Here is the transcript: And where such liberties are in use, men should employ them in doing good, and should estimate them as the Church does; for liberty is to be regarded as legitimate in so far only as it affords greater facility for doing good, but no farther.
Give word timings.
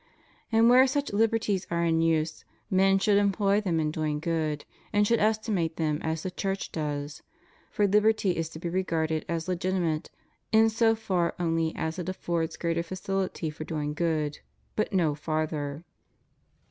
And 0.51 0.67
where 0.67 0.87
such 0.87 1.13
liberties 1.13 1.67
are 1.69 1.85
in 1.85 2.01
use, 2.01 2.43
men 2.71 2.97
should 2.97 3.19
employ 3.19 3.61
them 3.61 3.79
in 3.79 3.91
doing 3.91 4.19
good, 4.19 4.65
and 4.91 5.05
should 5.05 5.19
estimate 5.19 5.75
them 5.75 5.99
as 6.01 6.23
the 6.23 6.31
Church 6.31 6.71
does; 6.71 7.21
for 7.69 7.85
liberty 7.85 8.35
is 8.35 8.49
to 8.49 8.57
be 8.59 8.67
regarded 8.67 9.23
as 9.29 9.47
legitimate 9.47 10.09
in 10.51 10.71
so 10.71 10.95
far 10.95 11.35
only 11.37 11.71
as 11.75 11.99
it 11.99 12.09
affords 12.09 12.57
greater 12.57 12.81
facility 12.81 13.51
for 13.51 13.63
doing 13.63 13.93
good, 13.93 14.39
but 14.75 14.91
no 14.91 15.13
farther. 15.13 15.83